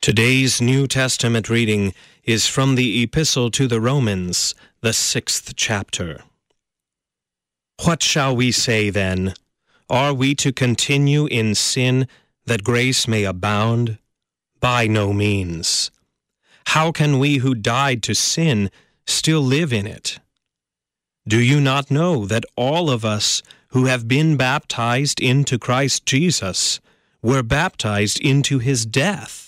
[0.00, 6.22] Today's New Testament reading is from the Epistle to the Romans, the sixth chapter.
[7.84, 9.34] What shall we say then?
[9.90, 12.06] Are we to continue in sin
[12.46, 13.98] that grace may abound?
[14.60, 15.90] By no means.
[16.66, 18.70] How can we who died to sin
[19.04, 20.20] still live in it?
[21.26, 26.78] Do you not know that all of us who have been baptized into Christ Jesus
[27.20, 29.47] were baptized into his death?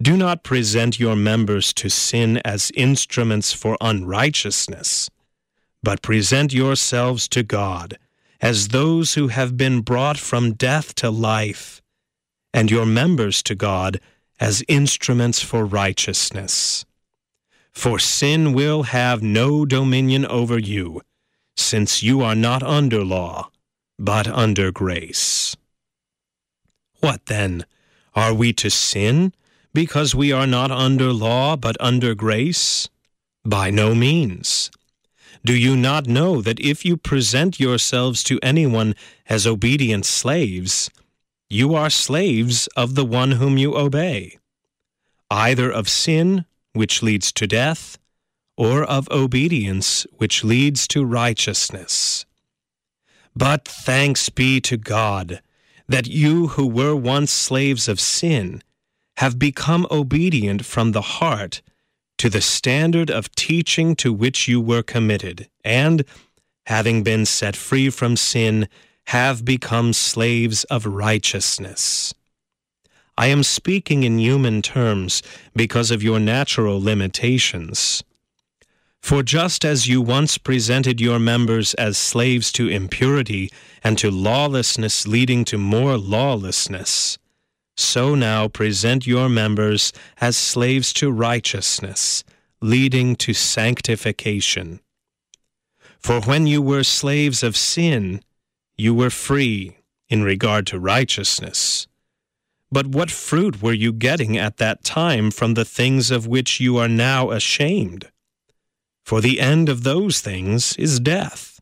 [0.00, 5.10] Do not present your members to sin as instruments for unrighteousness,
[5.82, 7.98] but present yourselves to God
[8.40, 11.82] as those who have been brought from death to life,
[12.54, 14.00] and your members to God
[14.38, 16.84] as instruments for righteousness.
[17.72, 21.02] For sin will have no dominion over you,
[21.56, 23.50] since you are not under law,
[23.98, 25.56] but under grace.
[27.00, 27.66] What then?
[28.14, 29.32] Are we to sin?
[29.72, 32.88] Because we are not under law but under grace?
[33.44, 34.70] By no means.
[35.44, 38.94] Do you not know that if you present yourselves to anyone
[39.28, 40.90] as obedient slaves,
[41.48, 44.38] you are slaves of the one whom you obey,
[45.30, 47.98] either of sin, which leads to death,
[48.56, 52.26] or of obedience, which leads to righteousness?
[53.34, 55.40] But thanks be to God
[55.86, 58.62] that you who were once slaves of sin
[59.18, 61.60] have become obedient from the heart
[62.18, 66.04] to the standard of teaching to which you were committed, and,
[66.66, 68.68] having been set free from sin,
[69.06, 72.14] have become slaves of righteousness.
[73.16, 75.20] I am speaking in human terms
[75.52, 78.04] because of your natural limitations.
[79.02, 83.50] For just as you once presented your members as slaves to impurity
[83.82, 87.18] and to lawlessness leading to more lawlessness,
[87.78, 92.24] so now present your members as slaves to righteousness,
[92.60, 94.80] leading to sanctification.
[95.98, 98.20] For when you were slaves of sin,
[98.76, 99.78] you were free
[100.08, 101.86] in regard to righteousness.
[102.70, 106.76] But what fruit were you getting at that time from the things of which you
[106.78, 108.10] are now ashamed?
[109.04, 111.60] For the end of those things is death.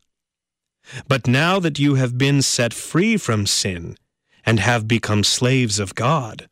[1.07, 3.97] But now that you have been set free from sin,
[4.47, 6.49] and have become slaves of God.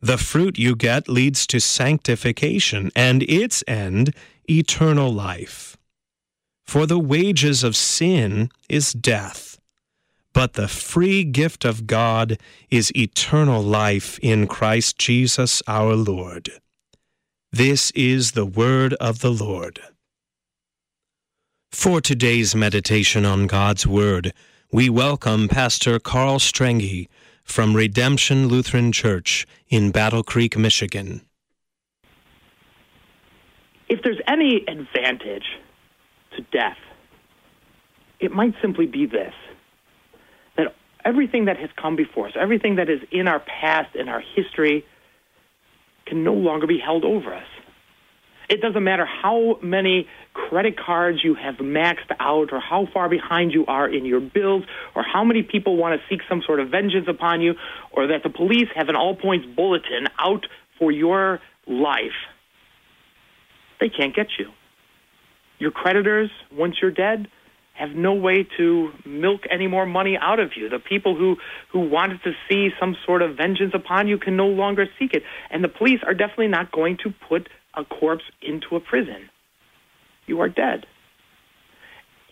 [0.00, 4.14] The fruit you get leads to sanctification, and its end,
[4.50, 5.76] eternal life.
[6.64, 9.58] For the wages of sin is death,
[10.34, 12.38] but the free gift of God
[12.70, 16.50] is eternal life in Christ Jesus our Lord.
[17.50, 19.80] This is the word of the Lord.
[21.72, 24.32] For today's meditation on God's Word,
[24.72, 27.08] we welcome Pastor Carl Strenge
[27.48, 31.22] from Redemption Lutheran Church in Battle Creek, Michigan.
[33.88, 35.46] If there's any advantage
[36.36, 36.76] to death,
[38.20, 39.34] it might simply be this
[40.56, 40.74] that
[41.04, 44.84] everything that has come before us, everything that is in our past, and our history,
[46.06, 47.46] can no longer be held over us.
[48.48, 53.52] It doesn't matter how many credit cards you have maxed out or how far behind
[53.52, 54.64] you are in your bills
[54.94, 57.54] or how many people want to seek some sort of vengeance upon you
[57.92, 60.46] or that the police have an all points bulletin out
[60.78, 62.16] for your life.
[63.80, 64.50] they can't get you.
[65.58, 67.28] Your creditors, once you're dead,
[67.74, 70.68] have no way to milk any more money out of you.
[70.68, 71.36] The people who,
[71.70, 75.22] who wanted to see some sort of vengeance upon you can no longer seek it.
[75.50, 77.48] And the police are definitely not going to put
[77.78, 79.30] a corpse into a prison.
[80.26, 80.86] You are dead.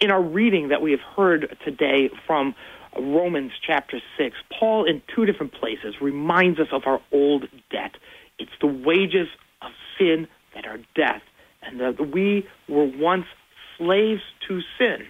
[0.01, 2.55] In our reading that we have heard today from
[2.99, 7.93] Romans chapter 6, Paul, in two different places, reminds us of our old debt.
[8.39, 9.29] It's the wages
[9.63, 11.23] of sin that are death,
[11.63, 13.27] and that we were once
[13.79, 15.07] slaves to sin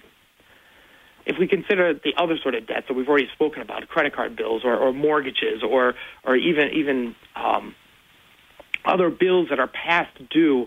[1.26, 4.36] if we consider the other sort of debts that we've already spoken about, credit card
[4.36, 5.94] bills or, or mortgages or
[6.24, 7.74] or even even um,
[8.86, 10.66] other bills that are past due,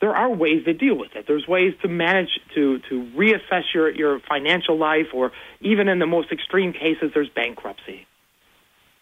[0.00, 1.24] there are ways to deal with it.
[1.26, 6.06] There's ways to manage to to reassess your your financial life, or even in the
[6.06, 8.06] most extreme cases, there's bankruptcy.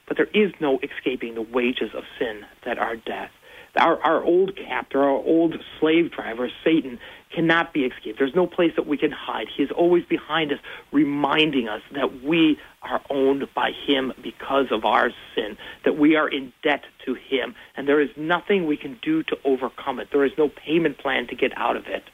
[0.09, 3.31] But there is no escaping the wages of sin that are death
[3.79, 6.99] our, our old captor, our old slave driver, Satan,
[7.35, 8.19] cannot be escaped.
[8.19, 9.47] There's no place that we can hide.
[9.55, 10.59] He is always behind us,
[10.93, 16.29] reminding us that we are owned by him because of our sin, that we are
[16.29, 20.09] in debt to him, and there is nothing we can do to overcome it.
[20.13, 22.05] There is no payment plan to get out of it.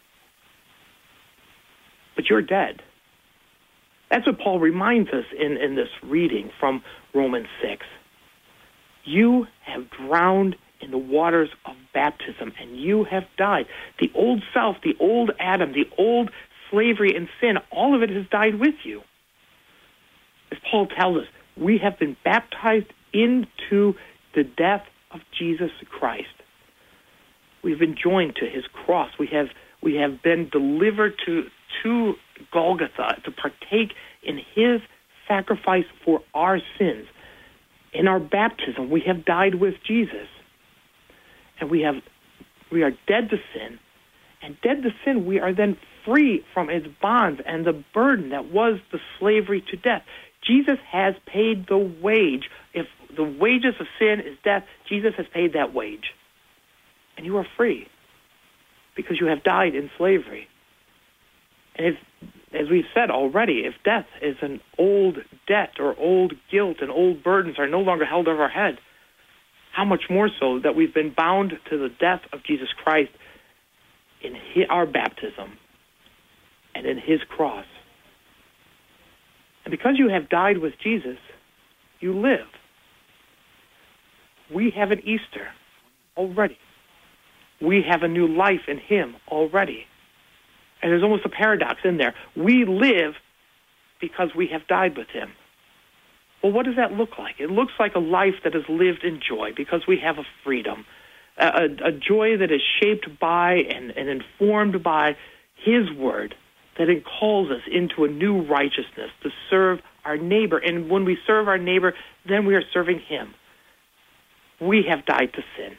[2.16, 2.82] But you're dead.
[4.10, 6.82] That's what Paul reminds us in, in this reading from
[7.14, 7.86] Romans 6.
[9.04, 13.66] You have drowned in the waters of baptism, and you have died.
[14.00, 16.30] The old self, the old Adam, the old
[16.70, 19.02] slavery and sin, all of it has died with you.
[20.50, 21.26] As Paul tells us,
[21.56, 23.94] we have been baptized into
[24.34, 26.28] the death of Jesus Christ.
[27.62, 29.10] We've been joined to his cross.
[29.18, 29.48] We have
[29.82, 31.44] we have been delivered to
[31.82, 32.14] to
[32.52, 34.80] Golgotha to partake in his
[35.28, 37.06] sacrifice for our sins.
[37.92, 40.28] In our baptism, we have died with Jesus
[41.60, 41.96] and we have
[42.70, 43.78] we are dead to sin,
[44.40, 48.46] and dead to sin, we are then free from its bonds and the burden that
[48.46, 50.02] was the slavery to death.
[50.42, 52.48] Jesus has paid the wage.
[52.74, 56.12] If the wages of sin is death, Jesus has paid that wage.
[57.16, 57.86] And you are free
[58.96, 60.48] because you have died in slavery.
[61.76, 61.96] And if,
[62.52, 67.22] as we've said already, if death is an old debt or old guilt and old
[67.22, 68.78] burdens are no longer held over our head,
[69.72, 73.10] how much more so that we've been bound to the death of Jesus Christ
[74.22, 75.58] in his, our baptism
[76.74, 77.66] and in his cross.
[79.64, 81.18] And because you have died with Jesus,
[82.00, 82.46] you live.
[84.54, 85.48] We have an Easter
[86.16, 86.58] already.
[87.60, 89.86] We have a new life in him already.
[90.82, 92.14] And there's almost a paradox in there.
[92.36, 93.14] We live
[94.00, 95.30] because we have died with him.
[96.42, 97.36] Well, what does that look like?
[97.38, 100.84] It looks like a life that is lived in joy because we have a freedom,
[101.38, 105.16] a, a joy that is shaped by and, and informed by
[105.64, 106.34] His Word,
[106.78, 110.58] that it calls us into a new righteousness to serve our neighbor.
[110.58, 111.94] And when we serve our neighbor,
[112.26, 113.34] then we are serving Him.
[114.60, 115.76] We have died to sin.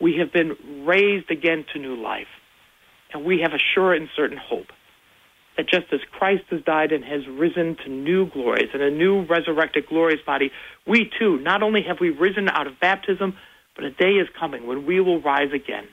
[0.00, 2.28] We have been raised again to new life.
[3.12, 4.68] And we have a sure and certain hope
[5.60, 9.26] that just as Christ has died and has risen to new glories and a new
[9.26, 10.50] resurrected glorious body,
[10.86, 13.36] we too, not only have we risen out of baptism,
[13.76, 15.86] but a day is coming when we will rise again.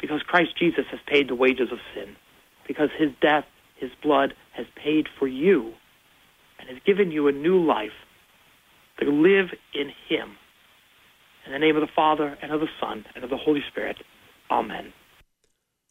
[0.00, 2.16] Because Christ Jesus has paid the wages of sin.
[2.66, 3.44] Because his death,
[3.76, 5.72] his blood, has paid for you
[6.58, 7.92] and has given you a new life
[8.98, 10.36] to live in him.
[11.46, 13.98] In the name of the Father, and of the Son, and of the Holy Spirit.
[14.50, 14.92] Amen.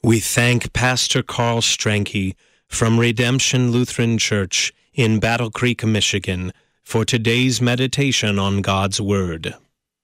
[0.03, 2.36] We thank Pastor Carl Stranke
[2.67, 9.55] from Redemption Lutheran Church in Battle Creek, Michigan, for today's meditation on God's Word.